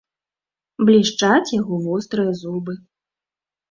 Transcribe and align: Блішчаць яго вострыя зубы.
Блішчаць 0.87 1.53
яго 1.59 1.81
вострыя 1.87 2.37
зубы. 2.45 2.73